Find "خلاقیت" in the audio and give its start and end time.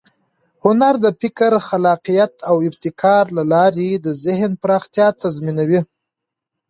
1.67-2.33